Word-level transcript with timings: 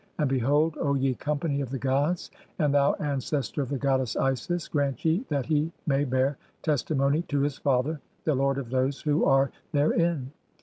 (7) 0.13 0.13
And 0.17 0.29
behold, 0.31 0.77
O 0.79 0.95
ye 0.95 1.13
company 1.13 1.61
'of 1.61 1.69
the 1.69 1.77
gods, 1.77 2.31
and 2.57 2.73
thou 2.73 2.93
ancestor 2.93 3.61
of 3.61 3.69
the 3.69 3.77
goddess 3.77 4.15
Isis, 4.15 4.67
* 4.67 4.67
grant 4.67 5.05
ye 5.05 5.23
'that 5.29 5.45
he 5.45 5.71
may 5.85 6.05
bear 6.05 6.37
testimony 6.63 7.21
to 7.27 7.41
his 7.41 7.59
father, 7.59 7.99
the 8.23 8.33
lord 8.33 8.57
of 8.57 8.71
those 8.71 9.01
'who 9.03 9.25
are 9.25 9.51
therein. 9.73 10.31